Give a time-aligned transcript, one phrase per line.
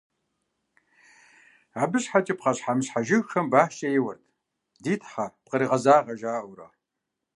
[1.81, 4.23] Абы щхьэкӀэ пхъэщхьэмыщхьэ жыгхэм башкӀэ еуэрт:
[4.83, 6.67] «Ди тхьэ, пкъырыгъэзагъэ»,- жаӀэурэ.